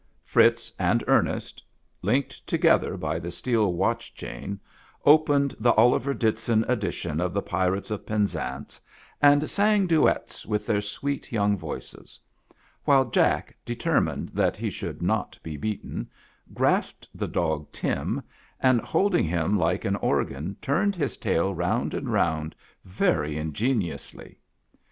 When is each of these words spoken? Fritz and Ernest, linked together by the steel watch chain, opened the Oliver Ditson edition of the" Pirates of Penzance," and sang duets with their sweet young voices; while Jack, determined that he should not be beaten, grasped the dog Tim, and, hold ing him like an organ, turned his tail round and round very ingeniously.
Fritz 0.23 0.73
and 0.79 1.03
Ernest, 1.07 1.63
linked 2.01 2.47
together 2.47 2.97
by 2.97 3.19
the 3.19 3.29
steel 3.29 3.71
watch 3.73 4.15
chain, 4.15 4.59
opened 5.05 5.53
the 5.59 5.73
Oliver 5.75 6.15
Ditson 6.15 6.65
edition 6.67 7.19
of 7.21 7.33
the" 7.33 7.41
Pirates 7.53 7.91
of 7.91 8.03
Penzance," 8.03 8.81
and 9.21 9.47
sang 9.47 9.85
duets 9.85 10.43
with 10.43 10.65
their 10.65 10.81
sweet 10.81 11.31
young 11.31 11.55
voices; 11.55 12.19
while 12.83 13.05
Jack, 13.05 13.55
determined 13.63 14.29
that 14.29 14.57
he 14.57 14.71
should 14.71 15.03
not 15.03 15.37
be 15.43 15.55
beaten, 15.55 16.09
grasped 16.51 17.07
the 17.13 17.27
dog 17.27 17.71
Tim, 17.71 18.23
and, 18.59 18.81
hold 18.81 19.13
ing 19.13 19.25
him 19.25 19.55
like 19.55 19.85
an 19.85 19.97
organ, 19.97 20.55
turned 20.63 20.95
his 20.95 21.15
tail 21.15 21.53
round 21.53 21.93
and 21.93 22.11
round 22.11 22.55
very 22.83 23.37
ingeniously. 23.37 24.39